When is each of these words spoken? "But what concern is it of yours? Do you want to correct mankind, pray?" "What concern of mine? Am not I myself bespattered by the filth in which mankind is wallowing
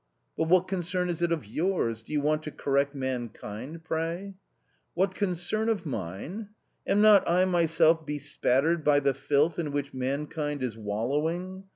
"But 0.35 0.47
what 0.49 0.67
concern 0.67 1.09
is 1.09 1.21
it 1.21 1.31
of 1.31 1.45
yours? 1.45 2.01
Do 2.01 2.11
you 2.11 2.21
want 2.21 2.41
to 2.41 2.51
correct 2.51 2.95
mankind, 2.95 3.83
pray?" 3.83 4.33
"What 4.95 5.13
concern 5.13 5.69
of 5.69 5.85
mine? 5.85 6.49
Am 6.87 7.01
not 7.03 7.29
I 7.29 7.45
myself 7.45 8.03
bespattered 8.03 8.83
by 8.83 8.99
the 8.99 9.13
filth 9.13 9.59
in 9.59 9.71
which 9.71 9.93
mankind 9.93 10.63
is 10.63 10.75
wallowing 10.75 11.65